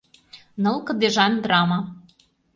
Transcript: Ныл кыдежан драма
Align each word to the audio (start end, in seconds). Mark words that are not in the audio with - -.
Ныл 0.63 0.77
кыдежан 0.87 1.33
драма 1.43 1.79